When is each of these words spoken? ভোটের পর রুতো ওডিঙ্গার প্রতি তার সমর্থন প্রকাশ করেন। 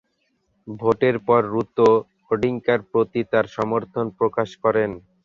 ভোটের 0.67 1.15
পর 1.27 1.41
রুতো 1.53 1.87
ওডিঙ্গার 2.31 2.79
প্রতি 2.91 3.21
তার 3.31 3.45
সমর্থন 3.55 4.05
প্রকাশ 4.19 4.49
করেন। 4.63 4.91